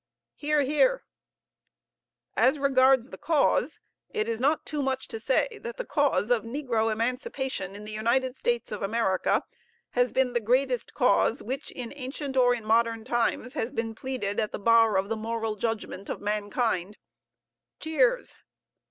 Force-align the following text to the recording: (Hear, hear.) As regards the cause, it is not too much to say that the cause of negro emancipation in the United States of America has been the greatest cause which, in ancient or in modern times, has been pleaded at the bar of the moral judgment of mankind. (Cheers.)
(Hear, 0.33 0.61
hear.) 0.63 1.03
As 2.35 2.57
regards 2.57 3.11
the 3.11 3.19
cause, 3.19 3.79
it 4.09 4.27
is 4.27 4.41
not 4.41 4.65
too 4.65 4.81
much 4.81 5.07
to 5.09 5.19
say 5.19 5.59
that 5.61 5.77
the 5.77 5.85
cause 5.85 6.31
of 6.31 6.41
negro 6.41 6.91
emancipation 6.91 7.75
in 7.75 7.83
the 7.83 7.91
United 7.91 8.35
States 8.35 8.71
of 8.71 8.81
America 8.81 9.43
has 9.91 10.11
been 10.11 10.33
the 10.33 10.39
greatest 10.39 10.95
cause 10.95 11.43
which, 11.43 11.69
in 11.69 11.93
ancient 11.95 12.35
or 12.35 12.55
in 12.55 12.65
modern 12.65 13.03
times, 13.03 13.53
has 13.53 13.71
been 13.71 13.93
pleaded 13.93 14.39
at 14.39 14.51
the 14.51 14.57
bar 14.57 14.97
of 14.97 15.07
the 15.07 15.15
moral 15.15 15.55
judgment 15.55 16.09
of 16.09 16.19
mankind. 16.19 16.97
(Cheers.) 17.79 18.37